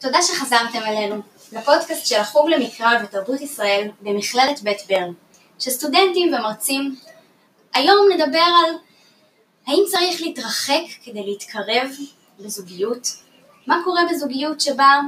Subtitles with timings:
[0.00, 1.22] תודה שחזרתם אלינו,
[1.52, 5.12] לפודקאסט של החוג למקרא ותרבות ישראל במכללת בית ברן,
[5.58, 6.96] שסטודנטים ומרצים
[7.74, 8.74] היום נדבר על
[9.66, 11.90] האם צריך להתרחק כדי להתקרב
[12.38, 13.08] בזוגיות,
[13.66, 15.00] מה קורה בזוגיות שבה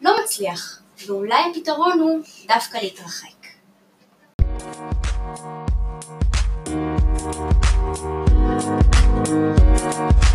[0.00, 3.38] לא מצליח, ואולי הפתרון הוא דווקא להתרחק.
[9.30, 10.27] אמ,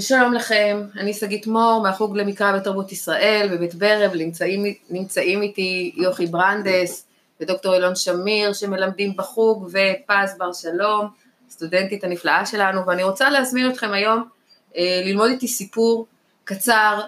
[0.00, 6.26] שלום לכם, אני שגית מור מהחוג למקרא ותרבות ישראל בבית ברב, נמצאים, נמצאים איתי יוכי
[6.26, 7.06] ברנדס
[7.40, 11.08] ודוקטור אילון שמיר שמלמדים בחוג ופז בר שלום,
[11.50, 14.28] סטודנטית הנפלאה שלנו, ואני רוצה להזמין אתכם היום
[14.76, 16.06] אה, ללמוד איתי סיפור
[16.44, 17.00] קצר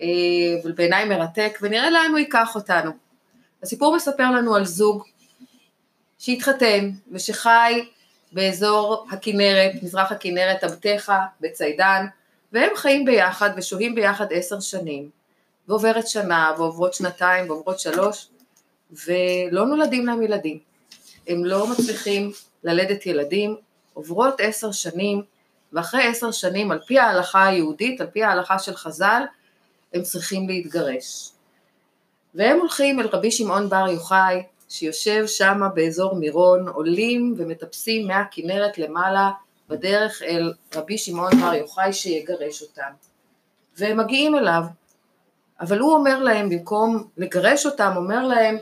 [0.00, 0.06] אה,
[0.64, 2.90] ובעיניי מרתק ונראה לאן הוא ייקח אותנו.
[3.62, 5.04] הסיפור מספר לנו על זוג
[6.18, 7.84] שהתחתן ושחי
[8.34, 12.06] באזור הכנרת, מזרח הכנרת, עבתך, בציידן,
[12.52, 15.10] והם חיים ביחד ושוהים ביחד עשר שנים,
[15.68, 18.28] ועוברת שנה, ועוברות שנתיים, ועוברות שלוש,
[19.06, 20.58] ולא נולדים להם ילדים.
[21.28, 22.32] הם לא מצליחים
[22.64, 23.56] ללדת ילדים,
[23.92, 25.22] עוברות עשר שנים,
[25.72, 29.22] ואחרי עשר שנים, על פי ההלכה היהודית, על פי ההלכה של חז"ל,
[29.94, 31.30] הם צריכים להתגרש.
[32.34, 39.30] והם הולכים אל רבי שמעון בר יוחאי, שיושב שם באזור מירון, עולים ומטפסים מהכנרת למעלה
[39.68, 42.90] בדרך אל רבי שמעון בר יוחאי שיגרש אותם.
[43.78, 44.62] והם מגיעים אליו,
[45.60, 48.56] אבל הוא אומר להם, במקום לגרש אותם, אומר להם,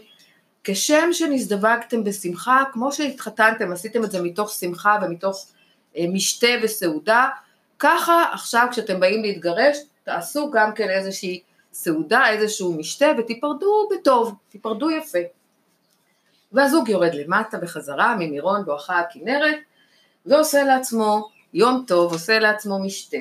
[0.65, 5.47] כשם שנזדווגתם בשמחה, כמו שהתחתנתם, עשיתם את זה מתוך שמחה ומתוך
[5.97, 7.29] אה, משתה וסעודה,
[7.79, 11.43] ככה עכשיו כשאתם באים להתגרש, תעשו גם כן איזושהי
[11.73, 15.19] סעודה, איזשהו משתה, ותיפרדו בטוב, תיפרדו יפה.
[16.53, 19.57] והזוג יורד למטה בחזרה ממירון בואכה הכנרת
[20.27, 23.17] ועושה לעצמו יום טוב, עושה לעצמו משתה.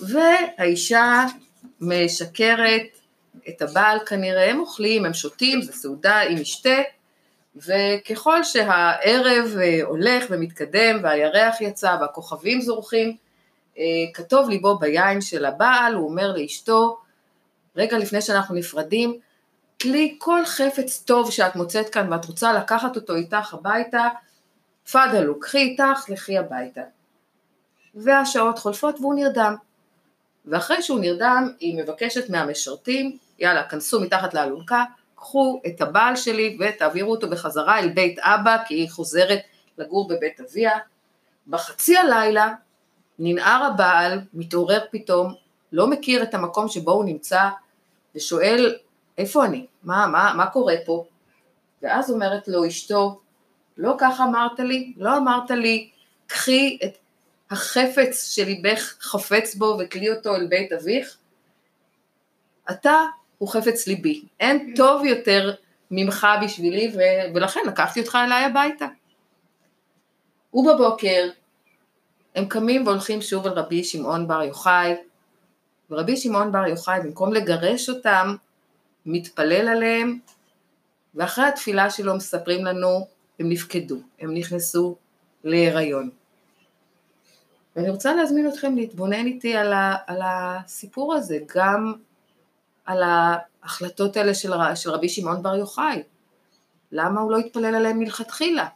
[0.00, 1.24] והאישה
[1.80, 2.82] משקרת
[3.48, 6.82] את הבעל כנראה, הם אוכלים, הם שותים, זה סעודה עם משתה,
[7.56, 13.16] וככל שהערב אה, הולך ומתקדם והירח יצא והכוכבים זורחים,
[13.78, 13.84] אה,
[14.14, 16.98] כתוב ליבו ביין של הבעל, הוא אומר לאשתו,
[17.76, 19.18] רגע לפני שאנחנו נפרדים,
[19.82, 24.08] כלי כל חפץ טוב שאת מוצאת כאן ואת רוצה לקחת אותו איתך הביתה,
[24.92, 26.80] פאדלו, קחי איתך, לכי הביתה.
[27.94, 29.54] והשעות חולפות והוא נרדם.
[30.44, 37.10] ואחרי שהוא נרדם, היא מבקשת מהמשרתים, יאללה, כנסו מתחת לאלונקה, קחו את הבעל שלי ותעבירו
[37.10, 39.38] אותו בחזרה אל בית אבא, כי היא חוזרת
[39.78, 40.78] לגור בבית אביה.
[41.46, 42.54] בחצי הלילה
[43.18, 45.34] ננער הבעל, מתעורר פתאום,
[45.72, 47.48] לא מכיר את המקום שבו הוא נמצא,
[48.14, 48.76] ושואל
[49.18, 49.66] איפה אני?
[49.82, 51.04] מה, מה, מה קורה פה?
[51.82, 53.20] ואז אומרת לו אשתו,
[53.76, 54.92] לא כך אמרת לי?
[54.96, 55.90] לא אמרת לי,
[56.26, 56.98] קחי את
[57.50, 61.16] החפץ שליבך חפץ בו ותלי אותו אל בית אביך?
[62.70, 63.02] אתה
[63.38, 65.54] הוא חפץ ליבי, אין טוב יותר
[65.90, 68.86] ממך בשבילי ו- ולכן לקחתי אותך אליי הביתה.
[70.54, 71.28] ובבוקר
[72.34, 74.94] הם קמים והולכים שוב אל רבי שמעון בר יוחאי,
[75.90, 78.36] ורבי שמעון בר יוחאי במקום לגרש אותם
[79.06, 80.18] מתפלל עליהם,
[81.14, 83.06] ואחרי התפילה שלו מספרים לנו,
[83.40, 84.96] הם נפקדו, הם נכנסו
[85.44, 86.10] להיריון.
[87.76, 91.92] ואני רוצה להזמין אתכם להתבונן איתי על, ה, על הסיפור הזה, גם
[92.84, 96.02] על ההחלטות האלה של, של רבי שמעון בר יוחאי.
[96.92, 98.66] למה הוא לא התפלל עליהם מלכתחילה?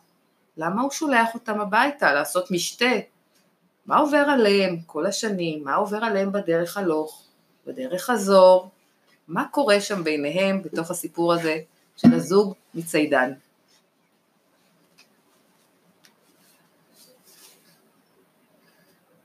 [0.57, 2.91] למה הוא שולח אותם הביתה לעשות משתה?
[3.87, 5.65] מה עובר עליהם כל השנים?
[5.65, 7.25] מה עובר עליהם בדרך הלוך,
[7.67, 8.71] בדרך חזור?
[9.31, 11.59] מה קורה שם ביניהם בתוך הסיפור הזה
[11.97, 13.33] של הזוג מציידן.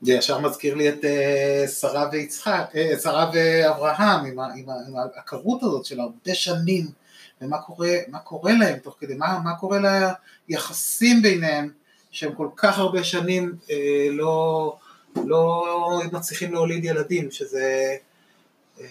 [0.01, 5.63] זה ישר מזכיר לי את uh, שרה ויצחק, uh, שרה ואברהם עם, עם, עם העקרות
[5.63, 6.87] הזאת של הרבה שנים
[7.41, 7.89] ומה קורה,
[8.23, 9.79] קורה להם תוך כדי, מה, מה קורה
[10.49, 11.71] ליחסים ביניהם
[12.11, 13.71] שהם כל כך הרבה שנים uh,
[14.11, 14.77] לא,
[15.15, 17.95] לא מצליחים להוליד ילדים, שזה
[18.77, 18.81] uh,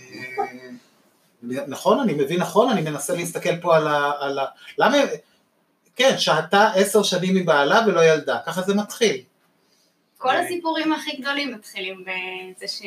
[1.69, 4.13] נכון, אני מבין נכון, אני מנסה להסתכל פה על ה...
[4.21, 4.45] על ה
[4.79, 4.97] למה...
[5.97, 9.23] כן, שהתה עשר שנים מבעלה ולא ילדה, ככה זה מתחיל.
[10.19, 12.83] כל הסיפורים הכי גדולים מתחילים בזה ש...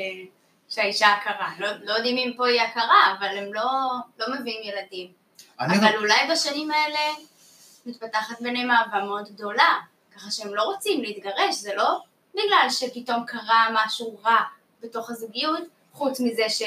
[0.69, 1.50] שהאישה עקרה.
[1.59, 3.65] לא, לא יודעים אם פה היא עקרה, אבל הם לא,
[4.19, 5.07] לא מביאים ילדים.
[5.59, 5.95] אבל רק...
[5.95, 7.00] אולי בשנים האלה
[7.86, 9.75] מתפתחת ביניהם אהבה מאוד גדולה,
[10.15, 12.00] ככה שהם לא רוצים להתגרש, זה לא
[12.33, 14.39] בגלל שפתאום קרה משהו רע
[14.81, 15.63] בתוך הזוגיות,
[15.94, 16.62] חוץ מזה ש...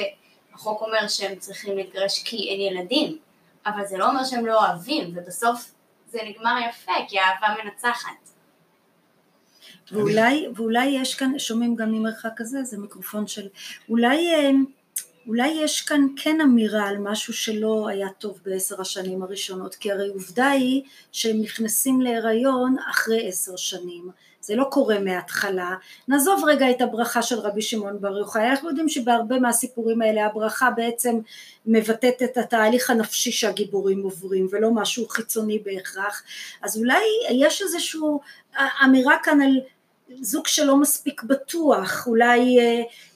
[0.55, 3.19] החוק אומר שהם צריכים להתגרש כי אין ילדים,
[3.67, 5.73] אבל זה לא אומר שהם לא אוהבים, ובסוף
[6.11, 8.31] זה נגמר יפה, כי האהבה מנצחת.
[9.93, 13.49] ואולי, ואולי יש כאן, שומעים גם ממרחק כזה, זה מיקרופון של,
[13.88, 14.50] אולי, אה,
[15.26, 20.08] אולי יש כאן כן אמירה על משהו שלא היה טוב בעשר השנים הראשונות, כי הרי
[20.08, 20.82] עובדה היא
[21.12, 24.11] שהם נכנסים להיריון אחרי עשר שנים.
[24.40, 25.75] זה לא קורה מההתחלה.
[26.08, 30.70] נעזוב רגע את הברכה של רבי שמעון בר יוחאי, אנחנו יודעים שבהרבה מהסיפורים האלה הברכה
[30.70, 31.19] בעצם
[31.66, 36.22] מבטאת את התהליך הנפשי שהגיבורים עוברים ולא משהו חיצוני בהכרח,
[36.62, 38.00] אז אולי יש איזושהי
[38.84, 39.60] אמירה כאן על
[40.20, 42.58] זוג שלא מספיק בטוח, אולי,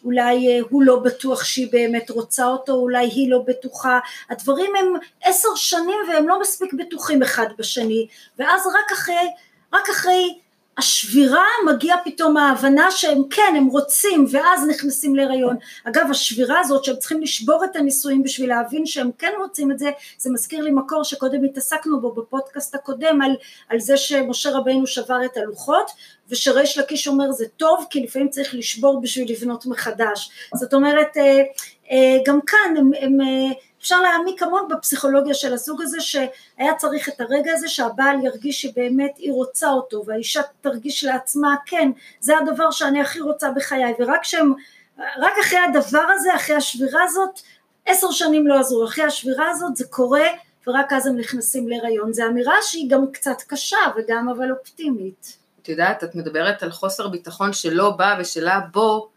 [0.04, 3.98] אולי הוא לא בטוח שהיא באמת רוצה אותו, אולי היא לא בטוחה,
[4.30, 8.06] הדברים הם עשר שנים והם לא מספיק בטוחים אחד בשני,
[8.38, 9.30] ואז רק אחרי,
[9.72, 10.38] רק אחרי
[10.78, 15.56] השבירה מגיע פתאום ההבנה שהם כן הם רוצים ואז נכנסים להיריון.
[15.84, 19.90] אגב השבירה הזאת שהם צריכים לשבור את הנישואים בשביל להבין שהם כן רוצים את זה
[20.18, 23.34] זה מזכיר לי מקור שקודם התעסקנו בו בפודקאסט הקודם על,
[23.68, 25.90] על זה שמשה רבינו שבר את הלוחות
[26.28, 30.30] ושריש לקיש אומר זה טוב כי לפעמים צריך לשבור בשביל לבנות מחדש.
[30.54, 31.42] זאת אומרת אה,
[31.90, 33.52] אה, גם כאן הם, הם אה,
[33.84, 39.12] אפשר להעמיק המון בפסיכולוגיה של הזוג הזה שהיה צריך את הרגע הזה שהבעל ירגיש שבאמת
[39.16, 41.90] היא רוצה אותו והאישה תרגיש לעצמה כן
[42.20, 43.94] זה הדבר שאני הכי רוצה בחיי.
[43.98, 44.52] ורק שהם
[44.98, 47.40] רק אחרי הדבר הזה אחרי השבירה הזאת
[47.86, 48.84] עשר שנים לא עזרו.
[48.84, 50.26] אחרי השבירה הזאת זה קורה
[50.66, 52.12] ורק אז הם נכנסים להיריון.
[52.12, 55.36] זו אמירה שהיא גם קצת קשה וגם אבל אופטימית.
[55.62, 59.08] את יודעת את מדברת על חוסר ביטחון שלא בא ושלה בו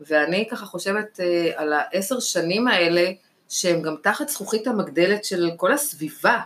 [0.00, 3.10] ואני ככה חושבת אה, על העשר שנים האלה
[3.50, 6.38] שהם גם תחת זכוכית המגדלת של כל הסביבה,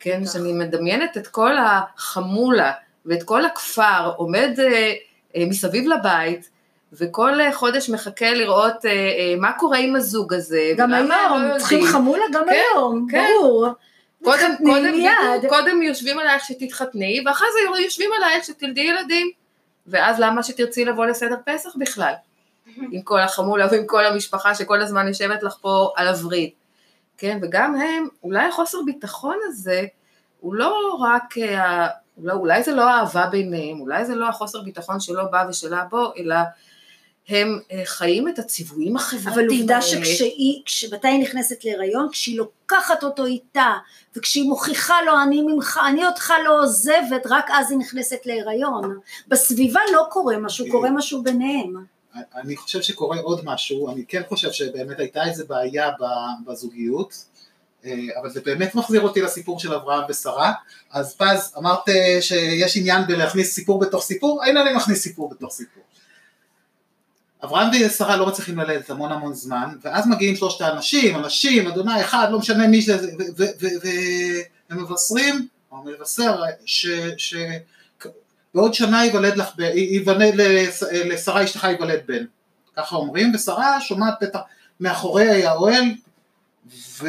[0.00, 0.32] כן, כך.
[0.32, 2.72] שאני מדמיינת את כל החמולה
[3.06, 4.92] ואת כל הכפר עומד אה,
[5.36, 6.48] אה, מסביב לבית,
[6.92, 10.72] וכל אה, חודש מחכה לראות אה, אה, מה קורה עם הזוג הזה.
[10.76, 13.24] גם היום, לא צריכים חמולה גם כן, היום, כן.
[13.40, 13.68] ברור.
[14.24, 15.48] קודם, קודם, מיד.
[15.48, 19.30] קודם יושבים עלייך שתתחתני, ואחרי זה יושבים עלייך שתלדי ילדים.
[19.86, 22.12] ואז למה שתרצי לבוא לסדר פסח בכלל?
[22.66, 26.50] עם כל החמולה ועם כל המשפחה שכל הזמן יושבת לך פה על הווריד,
[27.18, 29.86] כן, וגם הם, אולי החוסר ביטחון הזה,
[30.40, 31.34] הוא לא רק,
[32.18, 36.12] אולי, אולי זה לא האהבה ביניהם, אולי זה לא החוסר ביטחון שלא בא ושלה בו,
[36.16, 36.36] אלא
[37.28, 39.32] הם אה, חיים את הציוויים החברתיים.
[39.32, 40.62] אבל עובדה שכשהיא,
[40.92, 42.08] מתי היא נכנסת להיריון?
[42.12, 43.72] כשהיא לוקחת אותו איתה,
[44.16, 48.98] וכשהיא מוכיחה לו, אני ממך, אני אותך לא עוזבת, רק אז היא נכנסת להיריון.
[49.28, 51.91] בסביבה לא קורה משהו, קורה משהו ביניהם.
[52.34, 55.90] אני חושב שקורה עוד משהו, אני כן חושב שבאמת הייתה איזה בעיה
[56.46, 57.24] בזוגיות,
[57.84, 60.52] אה, אבל זה באמת מחזיר אותי לסיפור של אברהם ושרה,
[60.90, 65.52] אז פז אמרת אה, שיש עניין בלהכניס סיפור בתוך סיפור, הנה אני מכניס סיפור בתוך
[65.52, 65.82] סיפור.
[67.44, 72.28] אברהם ושרה לא מצליחים ללדת המון המון זמן, ואז מגיעים שלושת האנשים, אנשים, אדוני אחד,
[72.30, 72.98] לא משנה מי זה,
[73.36, 76.86] והם מבשרים, או מבשר, ש...
[78.54, 80.34] בעוד שנה ייוולד לך, ייוולד
[80.92, 82.24] לשרה אשתך ייוולד בן,
[82.76, 84.40] ככה אומרים, ושרה שומעת בטח
[84.80, 85.84] מאחורי האוהל
[86.98, 87.08] ו...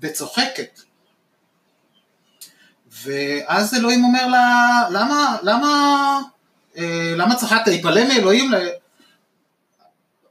[0.00, 0.80] וצוחקת.
[3.02, 6.20] ואז אלוהים אומר לה, למה, למה,
[6.78, 7.68] אה, למה צחקת?
[7.68, 8.50] יתפלא מאלוהים?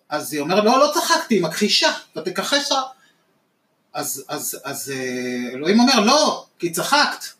[0.10, 2.72] אז היא אומרת, לא, לא צחקתי, היא מכחישה, ותכחש
[3.94, 7.35] אז, אז, אז אה, אלוהים אומר, לא, כי צחקת.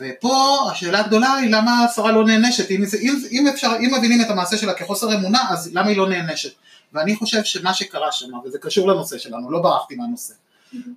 [0.00, 4.30] ופה השאלה הגדולה היא למה השרה לא נענשת, אם, אם, אם, אפשר, אם מבינים את
[4.30, 6.52] המעשה שלה כחוסר אמונה, אז למה היא לא נענשת?
[6.92, 10.34] ואני חושב שמה שקרה שם, וזה קשור לנושא שלנו, לא ברחתי מהנושא,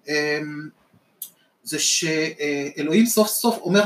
[0.08, 0.14] אמ,
[1.64, 3.82] זה שאלוהים סוף סוף אומר,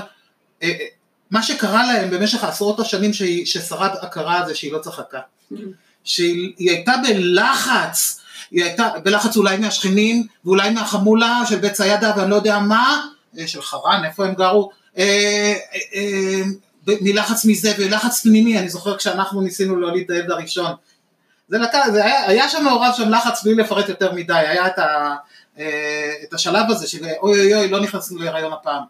[0.64, 0.86] אה, אה,
[1.32, 3.12] מה שקרה להם במשך עשרות השנים
[3.46, 5.20] ששרד הכרה זה שהיא לא צחקה,
[6.04, 8.22] שהיא הייתה בלחץ,
[8.52, 13.48] היא הייתה בלחץ אולי מהשכנים ואולי מהחמולה של בית ציידה ואני לא יודע מה, אה,
[13.48, 14.72] של חרן, איפה הם גרו,
[16.88, 20.72] מלחץ מזה ולחץ פנימי, אני זוכר כשאנחנו ניסינו להוליד את הילד הראשון,
[21.48, 24.80] זה, לקח, זה היה, היה שם מעורב שם לחץ בלי לפרט יותר מדי, היה את,
[24.80, 25.16] ה,
[25.60, 28.84] אה, את השלב הזה של אוי אוי אוי לא נכנסנו להיריון הפעם,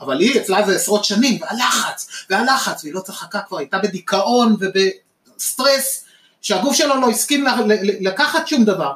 [0.00, 6.04] אבל היא אצלה זה עשרות שנים, והלחץ, והלחץ, והיא לא צחקה כבר, הייתה בדיכאון ובסטרס,
[6.42, 7.44] שהגוף שלו לא הסכים
[8.00, 8.92] לקחת שום דבר.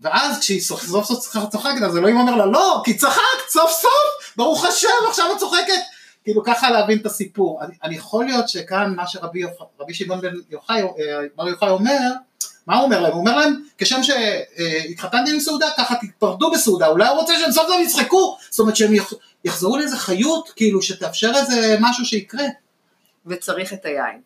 [0.00, 4.64] ואז כשהיא סוף סוף צוחקת אז אלוהים אומר לה לא כי צחקת סוף סוף ברוך
[4.64, 5.80] השם עכשיו את צוחקת.
[6.24, 7.60] כאילו ככה להבין את הסיפור.
[7.62, 9.42] אני, אני יכול להיות שכאן מה שרבי
[9.80, 10.86] רבי שמעון בן יוחאי אה,
[11.36, 11.98] בר יוחאי אומר
[12.66, 13.12] מה הוא אומר להם?
[13.12, 16.86] הוא אומר להם כשם שהתחתנתי עם סעודה ככה תתפרדו בסעודה.
[16.86, 18.36] אולי הוא רוצה שהם סוף סוף יצחקו.
[18.50, 18.92] זאת אומרת שהם
[19.44, 22.44] יחזרו לאיזה חיות כאילו שתאפשר איזה משהו שיקרה.
[23.26, 24.20] וצריך את היין.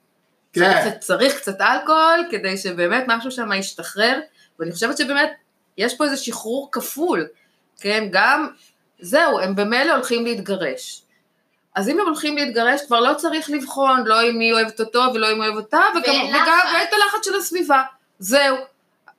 [0.53, 0.83] כן.
[0.83, 4.21] צריך, צריך קצת אלכוהול כדי שבאמת משהו שם ישתחרר.
[4.59, 5.31] ואני חושבת שבאמת
[5.79, 7.27] יש פה איזה שחרור כפול,
[7.81, 8.49] כן, גם,
[9.03, 11.03] זהו, הם במילא הולכים להתגרש.
[11.75, 15.33] אז אם הם הולכים להתגרש, כבר לא צריך לבחון, לא אם היא אוהבת אותו ולא
[15.33, 17.83] אם היא אוהבת אותה, וגם, וגם את הלחץ של הסביבה.
[18.19, 18.57] זהו.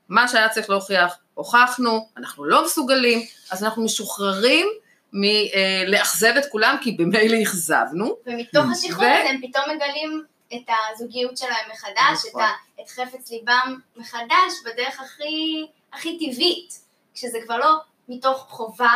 [0.10, 3.20] מה שהיה צריך להוכיח, הוכחנו, אנחנו לא מסוגלים,
[3.52, 4.68] אז אנחנו משוחררים
[5.13, 8.16] מלאכזב את כולם, כי במילא אכזבנו.
[8.25, 10.24] ומתוך השחרור הזה הם פתאום מגלים
[10.54, 12.42] את הזוגיות שלהם מחדש, את, נכון.
[12.42, 16.74] ה, את חפץ ליבם מחדש, בדרך הכי, הכי טבעית,
[17.13, 17.78] כשזה כבר לא
[18.10, 18.94] מתוך חובה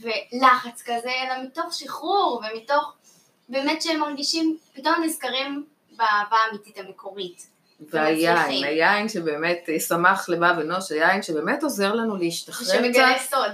[0.00, 2.94] ולחץ כזה, אלא מתוך שחרור ומתוך
[3.48, 5.64] באמת שהם מרגישים, פתאום נזכרים
[5.96, 7.46] באהבה האמיתית המקורית.
[7.90, 12.74] והיין, היין שבאמת שמח לבב אנוש, היין שבאמת עוזר לנו להשתחרר קצת.
[12.74, 13.52] ושמגלה סוד.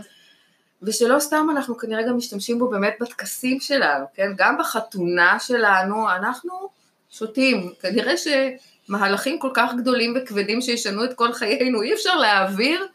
[0.82, 4.32] ושלא סתם אנחנו כנראה גם משתמשים בו באמת בטקסים שלנו, כן?
[4.36, 6.68] גם בחתונה שלנו אנחנו
[7.10, 7.72] שותים.
[7.80, 12.86] כנראה שמהלכים כל כך גדולים וכבדים שישנו את כל חיינו, אי אפשר להעביר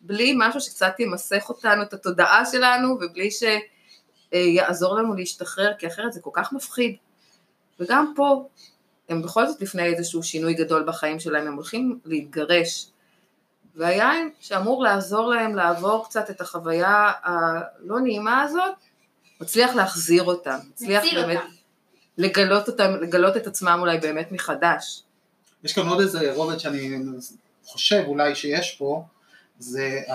[0.00, 3.28] בלי משהו שקצת ימסך אותנו, את התודעה שלנו, ובלי
[4.32, 6.96] שיעזור לנו להשתחרר, כי אחרת זה כל כך מפחיד.
[7.80, 8.48] וגם פה,
[9.08, 12.86] הם בכל זאת לפני איזשהו שינוי גדול בחיים שלהם, הם הולכים להתגרש.
[13.76, 18.74] והיין שאמור לעזור להם לעבור קצת את החוויה הלא נעימה הזאת,
[19.40, 21.48] מצליח להחזיר אותם, מצליח באמת אותם.
[22.18, 25.02] לגלות אותם, לגלות את עצמם אולי באמת מחדש.
[25.64, 26.98] יש כאן עוד איזה רובד שאני
[27.64, 29.04] חושב אולי שיש פה,
[29.60, 30.12] זה, uh,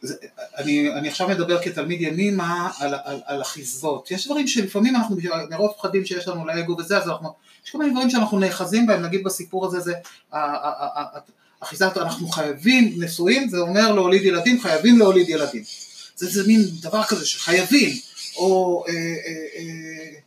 [0.00, 0.14] זה
[0.58, 5.16] אני, אני עכשיו מדבר כתלמיד ימימה על, על, על אחיזות, יש דברים שלפעמים אנחנו
[5.50, 7.28] מרוב פחדים שיש לנו לאגו וזה, אז אנחנו,
[7.64, 9.92] יש כל מיני דברים שאנחנו נאחזים בהם, נגיד בסיפור הזה זה
[11.60, 15.62] אחיזת, אנחנו חייבים נשואים, זה אומר להוליד ילדים, חייבים להוליד ילדים,
[16.16, 17.90] זה, זה מין דבר כזה שחייבים,
[18.36, 18.98] או אה, אה,
[19.56, 20.18] אה,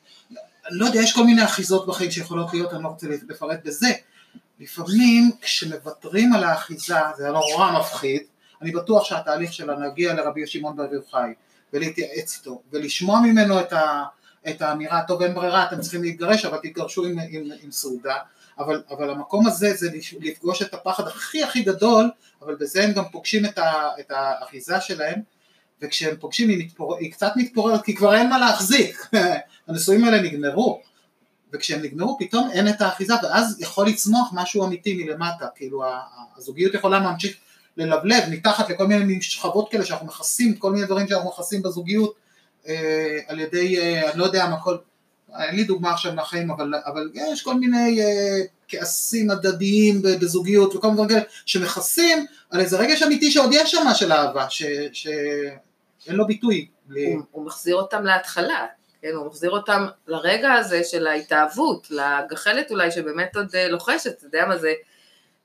[0.70, 3.88] לא יודע, יש כל מיני אחיזות בחיים שיכולות להיות, אני לא רוצה לפרט בזה,
[4.60, 8.22] לפעמים כשמוותרים על האחיזה זה נורא מפחיד,
[8.62, 11.34] אני בטוח שהתהליך שלה נגיע לרבי שמעון בר יוחאי
[11.74, 14.04] ולהתייעץ איתו ולשמוע ממנו את, ה,
[14.50, 18.16] את האמירה, טוב אין ברירה אתם צריכים להתגרש אבל תתגרשו עם, עם, עם סעודה,
[18.60, 22.10] אבל, אבל המקום הזה זה לפגוש את הפחד הכי הכי גדול,
[22.42, 25.22] אבל בזה הם גם פוגשים את, ה, את האחיזה שלהם
[25.82, 26.98] וכשהם פוגשים היא, מתפור...
[26.98, 29.10] היא קצת מתפוררת כי כבר אין מה להחזיק,
[29.68, 30.82] הנישואים האלה נגמרו
[31.54, 35.84] וכשהם נגמרו פתאום אין את האחיזה ואז יכול לצמוח משהו אמיתי מלמטה, כאילו
[36.38, 37.36] הזוגיות יכולה להמשיך
[37.78, 42.14] ללבלב מתחת לכל מיני שכבות כאלה שאנחנו מכסים, כל מיני דברים שאנחנו מכסים בזוגיות
[42.68, 44.78] אה, על ידי, אה, אני לא יודע מה כל,
[45.40, 50.88] אין לי דוגמה עכשיו מהחיים אבל, אבל יש כל מיני אה, כעסים הדדיים בזוגיות וכל
[50.88, 56.28] מיני דברים כאלה שמכסים על איזה רגש אמיתי שעוד יש שם של אהבה, שאין לו
[56.28, 56.68] ביטוי.
[56.90, 58.66] הוא, הוא מחזיר אותם להתחלה,
[59.08, 64.26] כן, הוא מחזיר אותם לרגע הזה של ההתאהבות, לגחלת אולי שבאמת עוד אה, לוחשת, אתה
[64.26, 64.74] יודע מה זה,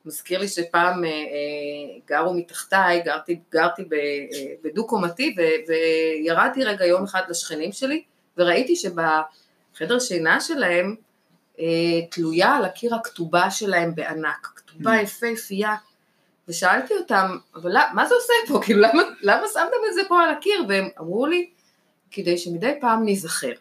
[0.04, 3.83] מזכיר לי שפעם אה, אה, גרו מתחתיי, גרתי, גרתי
[4.64, 5.37] בדו-קומתי
[5.69, 8.02] וירדתי רגע יום אחד לשכנים שלי
[8.37, 10.97] וראיתי שבחדר שינה שלהם
[12.11, 15.02] תלויה על הקיר הכתובה שלהם בענק, כתובה mm.
[15.02, 15.75] יפהפייה
[16.49, 20.31] ושאלתי אותם, אבל מה זה עושה פה, כאילו למה, למה שמתם את זה פה על
[20.31, 20.64] הקיר?
[20.69, 21.50] והם אמרו לי,
[22.12, 23.52] כדי שמדי פעם ניזכר.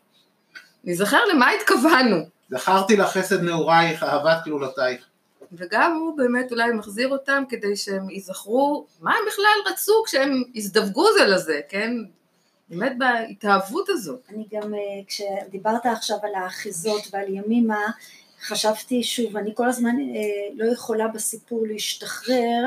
[0.84, 2.18] ניזכר למה התכוונו.
[2.50, 5.06] זכרתי לך חסד נעורייך, אהבת כלולותייך.
[5.54, 11.06] וגם הוא באמת אולי מחזיר אותם כדי שהם ייזכרו מה הם בכלל רצו כשהם הזדווגו
[11.14, 11.92] זה לזה, כן?
[12.70, 14.20] באמת בהתאהבות הזאת.
[14.30, 17.92] אני גם, אה, כשדיברת עכשיו על האחיזות ועל ימימה,
[18.42, 22.66] חשבתי שוב, אני כל הזמן אה, לא יכולה בסיפור להשתחרר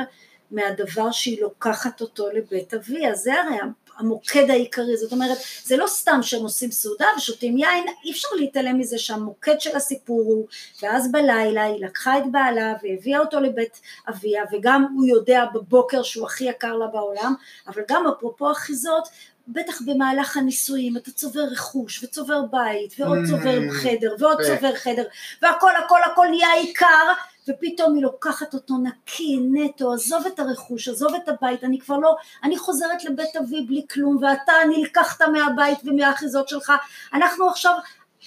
[0.51, 3.57] מהדבר שהיא לוקחת אותו לבית אבי, אז זה הרי
[3.97, 8.79] המוקד העיקרי, זאת אומרת זה לא סתם שהם עושים סעודה ושותים יין, אי אפשר להתעלם
[8.79, 10.47] מזה שהמוקד של הסיפור הוא
[10.81, 16.25] ואז בלילה היא לקחה את בעלה והביאה אותו לבית אביה וגם הוא יודע בבוקר שהוא
[16.25, 17.33] הכי יקר לה בעולם,
[17.67, 19.09] אבל גם אפרופו אחיזות
[19.47, 23.29] בטח במהלך הנישואים אתה צובר רכוש וצובר בית ועוד mm.
[23.29, 25.03] צובר חדר ועוד צובר חדר
[25.41, 27.13] והכל הכל הכל נהיה עיקר
[27.47, 32.15] ופתאום היא לוקחת אותו נקי, נטו, עזוב את הרכוש, עזוב את הבית, אני כבר לא,
[32.43, 36.73] אני חוזרת לבית אבי בלי כלום, ואתה נלקחת מהבית ומהאחיזות שלך,
[37.13, 37.73] אנחנו עכשיו,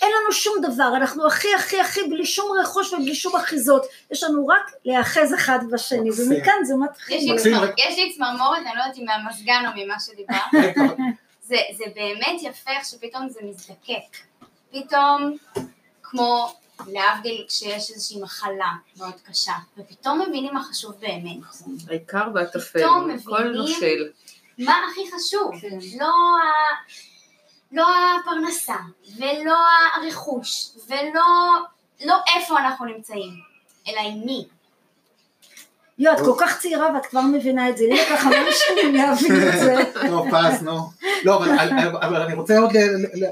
[0.02, 4.22] אין לנו שום דבר, אנחנו הכי הכי הכי בלי שום רכוש ובלי שום אחיזות, יש
[4.22, 7.16] לנו רק להיאחז אחד בשני, ומכאן זה מתחיל.
[7.78, 10.74] יש לי צמרמורת, אני לא יודעת אם מהמזגן או ממה שדיברת,
[11.48, 14.16] זה באמת יפה איך שפתאום זה מזדקק,
[14.70, 15.36] פתאום
[16.02, 16.54] כמו
[16.86, 21.46] להבדיל כשיש איזושהי מחלה מאוד קשה, ופתאום מבינים מה חשוב באמת.
[21.88, 22.84] העיקר והטפל,
[23.22, 24.08] הכל נושל.
[24.58, 25.78] מה הכי חשוב, כן.
[26.00, 26.12] לא,
[27.72, 27.86] לא
[28.20, 28.76] הפרנסה,
[29.18, 29.58] ולא
[29.96, 31.24] הרכוש, ולא
[32.04, 33.32] לא איפה אנחנו נמצאים,
[33.88, 34.46] אלא עם מי.
[35.98, 39.48] יו, את כל כך צעירה ואת כבר מבינה את זה, לי לקח חמש שנים להבין
[39.48, 39.74] את זה.
[40.10, 40.90] נו, פס, נו.
[41.24, 41.44] לא,
[42.00, 42.70] אבל אני רוצה עוד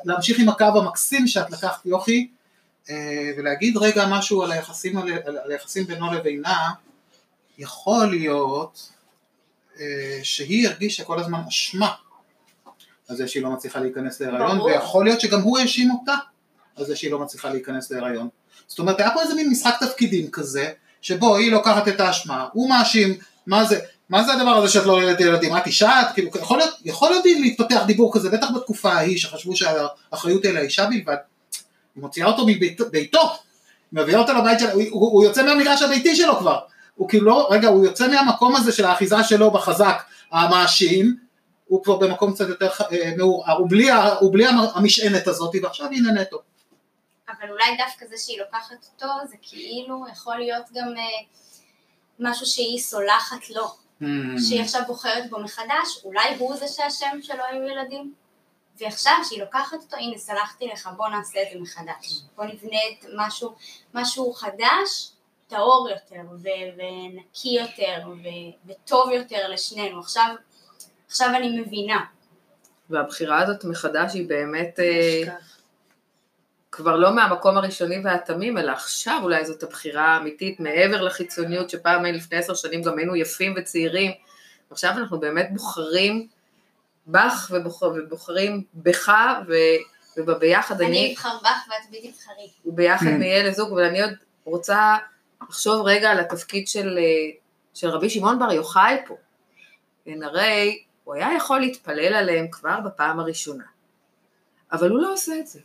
[0.04, 2.28] להמשיך עם הקו המקסים שאת לקחת, יוכי,
[2.90, 4.52] אה, ולהגיד רגע משהו על
[5.48, 6.70] היחסים בינו לבינה.
[7.58, 8.90] יכול להיות
[9.80, 11.94] אה, שהיא הרגישה כל הזמן אשמה
[13.08, 16.14] על זה שהיא לא מצליחה להיכנס להיריון, ויכול להיות שגם הוא האשים אותה
[16.76, 18.28] על זה שהיא לא מצליחה להיכנס להיריון.
[18.66, 20.70] זאת אומרת, היה פה איזה מין משחק תפקידים כזה,
[21.00, 23.14] שבו היא לוקחת את האשמה, הוא מאשים,
[23.46, 26.58] מה זה, מה זה הדבר הזה שאת לא ילדת ילדים, את אישה, את כאילו, יכול
[26.58, 31.16] להיות, יכול להיות להתפתח דיבור כזה, בטח בתקופה ההיא שחשבו שהאחריות היא לאישה בלבד,
[31.94, 33.32] היא מוציאה אותו מביתו,
[33.92, 36.58] מביאה אותו לבית שלו, הוא, הוא, הוא יוצא מהמגרש הביתי שלו כבר,
[36.94, 41.16] הוא כאילו לא, רגע, הוא יוצא מהמקום הזה של האחיזה שלו בחזק המאשים,
[41.66, 44.44] הוא כבר במקום קצת יותר אה, מעורער, הוא בלי, הוא בלי
[44.74, 46.38] המשענת הזאת, ועכשיו הנה נטו.
[47.28, 51.02] אבל אולי דווקא זה שהיא לוקחת אותו, זה כאילו יכול להיות גם אה,
[52.18, 53.66] משהו שהיא סולחת לו.
[54.02, 54.04] Mm.
[54.48, 58.14] שהיא עכשיו בוחרת בו מחדש, אולי הוא זה שהשם שלו היו ילדים?
[58.80, 62.20] ועכשיו שהיא לוקחת אותו, הנה סלחתי לך, בוא נעשה את זה מחדש.
[62.36, 63.54] בוא נבנה את משהו,
[63.94, 65.10] משהו חדש,
[65.48, 70.00] טהור יותר, ו- ונקי יותר, ו- וטוב יותר לשנינו.
[70.00, 70.34] עכשיו,
[71.06, 72.04] עכשיו אני מבינה.
[72.90, 74.80] והבחירה הזאת מחדש היא באמת...
[74.80, 75.22] אה,
[76.76, 82.38] כבר לא מהמקום הראשוני והתמים, אלא עכשיו אולי זאת הבחירה האמיתית, מעבר לחיצוניות שפעם לפני
[82.38, 84.12] עשר שנים גם היינו יפים וצעירים,
[84.70, 86.28] עכשיו אנחנו באמת בוחרים
[87.06, 89.12] בך ובוחר, ובוחרים בך
[89.48, 89.52] ו,
[90.16, 90.86] ובביחד אני...
[90.86, 92.50] אני אבחר בך ואת בלתי תבחרי.
[92.66, 93.18] וביחד כן.
[93.18, 94.12] נהיה לזוג, ואני עוד
[94.44, 94.96] רוצה
[95.48, 96.98] לחשוב רגע על התפקיד של,
[97.74, 99.16] של רבי שמעון בר יוחאי פה.
[100.22, 103.64] הרי הוא היה יכול להתפלל עליהם כבר בפעם הראשונה,
[104.72, 105.60] אבל הוא לא עושה את זה.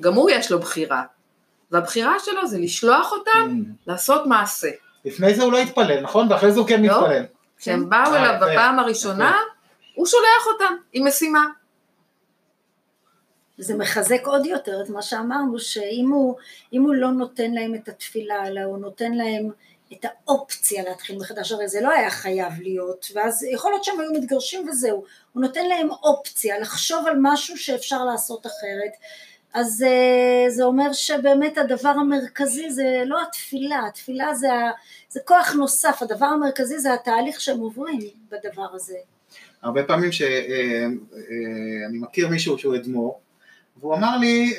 [0.00, 1.04] גם הוא יש לו בחירה,
[1.70, 3.86] והבחירה שלו זה לשלוח אותם mm.
[3.86, 4.68] לעשות מעשה.
[5.04, 6.32] לפני זה הוא לא התפלל, נכון?
[6.32, 7.00] ואחרי זה הוא כן לא.
[7.00, 7.24] מתפלל.
[7.58, 9.36] כשהם באו אליו אה, בפעם הראשונה,
[9.94, 11.46] הוא שולח אותם עם משימה.
[13.58, 16.36] זה מחזק עוד יותר את מה שאמרנו, שאם הוא,
[16.70, 19.50] הוא לא נותן להם את התפילה, אלא הוא נותן להם
[19.92, 24.12] את האופציה להתחיל מחדש, הרי זה לא היה חייב להיות, ואז יכול להיות שהם היו
[24.12, 28.92] מתגרשים וזהו, הוא נותן להם אופציה לחשוב על משהו שאפשר לעשות אחרת,
[29.54, 34.48] אז אה, זה אומר שבאמת הדבר המרכזי זה לא התפילה, התפילה זה,
[35.08, 38.96] זה כוח נוסף, הדבר המרכזי זה התהליך שהם עוברים בדבר הזה.
[39.62, 43.20] הרבה פעמים שאני אה, אה, מכיר מישהו שהוא אדמו"ר,
[43.80, 44.54] והוא אמר לי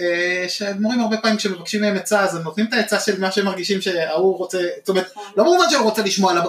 [0.48, 3.82] שאדמו"רים הרבה פעמים כשמבקשים מהם עצה אז הם נותנים את העצה של מה שהם מרגישים
[3.82, 6.44] שההוא רוצה, זאת אומרת, לא במובן שהוא רוצה לשמוע עליו,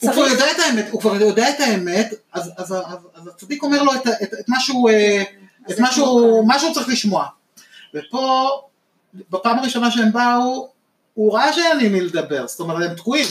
[0.00, 3.62] הוא כבר יודע את האמת, הוא כבר יודע את האמת, אז, אז, אז, אז הצדיק
[3.62, 4.90] אומר לו את, את, את מה שהוא,
[5.70, 7.26] את מה שהוא, מה שהוא צריך לשמוע.
[7.94, 8.48] ופה,
[9.30, 10.68] בפעם הראשונה שהם באו,
[11.14, 13.26] הוא ראה שאין לי מי לדבר, זאת אומרת הם תקועים,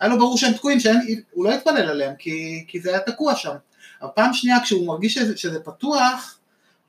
[0.00, 3.54] היה לו ברור שהם תקועים, שהוא לא התפלל עליהם, כי, כי זה היה תקוע שם.
[4.02, 6.38] אבל פעם שנייה כשהוא מרגיש שזה, שזה פתוח,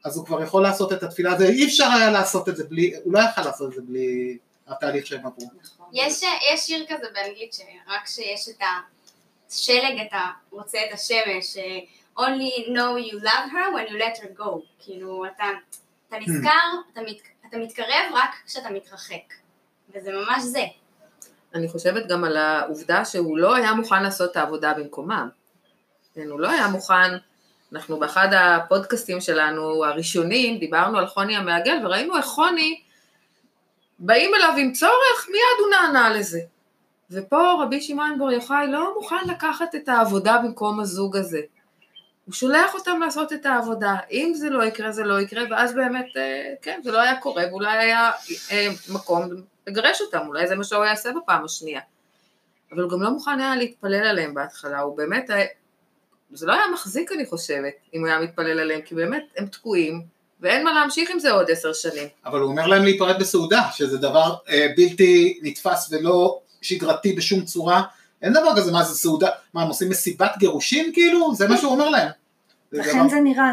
[0.05, 2.95] אז הוא כבר יכול לעשות את התפילה הזאת, אי אפשר היה לעשות את זה בלי,
[3.03, 4.37] הוא לא יכל לעשות את זה בלי
[4.67, 5.49] התהליך שהם עברו.
[5.93, 8.61] יש, יש שיר כזה באנגלית שרק כשיש את
[9.51, 11.57] השלג אתה רוצה את השמש,
[12.17, 15.45] only know you love her when you let her go, כאילו אתה
[16.07, 16.49] אתה נזכר,
[16.93, 17.17] אתה, מת,
[17.49, 19.33] אתה מתקרב רק כשאתה מתרחק,
[19.95, 20.63] וזה ממש זה.
[21.55, 25.29] אני חושבת גם על העובדה שהוא לא היה מוכן לעשות את העבודה במקומם.
[26.13, 27.11] כן, הוא לא היה מוכן,
[27.75, 32.81] אנחנו באחד הפודקאסטים שלנו הראשונים דיברנו על חוני המעגל וראינו איך חוני
[33.99, 36.39] באים אליו עם צורך, מיד הוא נענה לזה.
[37.11, 41.39] ופה רבי שמעון בר יוחאי לא מוכן לקחת את העבודה במקום הזוג הזה.
[42.25, 46.05] הוא שולח אותם לעשות את העבודה, אם זה לא יקרה זה לא יקרה, ואז באמת,
[46.17, 48.11] אה, כן, זה לא היה קורה, ואולי היה
[48.51, 49.29] אה, מקום
[49.67, 51.81] לגרש אותם, אולי זה מה שהוא יעשה בפעם השנייה.
[52.71, 55.45] אבל הוא גם לא מוכן היה להתפלל עליהם בהתחלה, הוא באמת, היה,
[56.33, 60.01] זה לא היה מחזיק אני חושבת, אם הוא היה מתפלל עליהם, כי באמת הם תקועים,
[60.41, 62.07] ואין מה להמשיך עם זה עוד עשר שנים.
[62.25, 67.83] אבל הוא אומר להם להיפרד בסעודה, שזה דבר אה, בלתי נתפס ולא שגרתי בשום צורה,
[68.21, 71.35] אין דבר כזה, מה זה סעודה, מה הם עושים מסיבת גירושים כאילו?
[71.35, 72.09] זה מה שהוא אומר להם.
[72.71, 73.51] לכן זה נראה,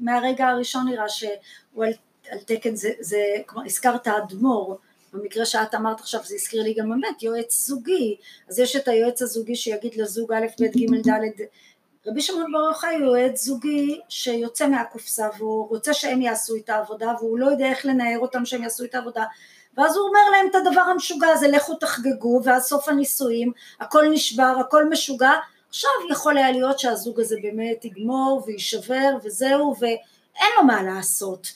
[0.00, 1.92] מהרגע הראשון נראה שהוא על,
[2.30, 4.78] על תקן, זה, זה, כלומר הזכרת אדמו"ר,
[5.12, 8.16] במקרה שאת אמרת עכשיו זה הזכיר לי גם באמת יועץ זוגי,
[8.48, 11.42] אז יש את היועץ הזוגי שיגיד לזוג א' ב' ג' ד'
[12.06, 17.12] רבי שמעון בר יוחאי הוא יועץ זוגי שיוצא מהקופסה והוא רוצה שהם יעשו את העבודה
[17.20, 19.24] והוא לא יודע איך לנער אותם שהם יעשו את העבודה.
[19.76, 24.56] ואז הוא אומר להם את הדבר המשוגע הזה לכו תחגגו ואז סוף הנישואים הכל נשבר
[24.60, 25.32] הכל משוגע.
[25.68, 31.46] עכשיו יכול היה להיות שהזוג הזה באמת יגמור ויישבר וזהו ואין לו מה לעשות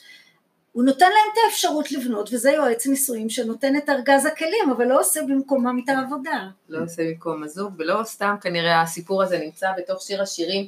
[0.75, 4.99] הוא נותן להם את האפשרות לבנות, וזה יועץ נישואים שנותן את ארגז הכלים, אבל לא
[4.99, 6.47] עושה במקומם את העבודה.
[6.69, 10.67] לא עושה במקום הזוג, ולא סתם כנראה הסיפור הזה נמצא בתוך שיר השירים,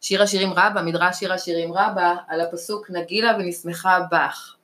[0.00, 4.54] שיר השירים רבה, מדרש שיר השירים רבה, על הפסוק נגילה ונשמחה בך.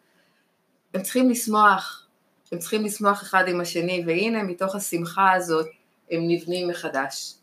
[0.95, 2.07] הם צריכים לשמוח,
[2.53, 5.67] הם צריכים לשמוח אחד עם השני, והנה מתוך השמחה הזאת
[6.11, 7.35] הם נבנים מחדש.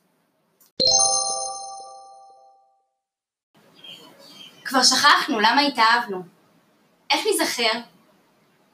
[4.65, 6.34] כבר שכחנו, למה התאהבנו?
[7.09, 7.79] איך נזכר?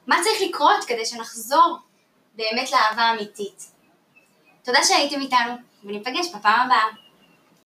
[0.06, 1.78] מה צריך לקרות כדי שנחזור
[2.34, 3.72] באמת לאהבה אמיתית?
[4.62, 5.52] תודה שהייתם איתנו,
[5.84, 7.01] וניפגש בפעם הבאה.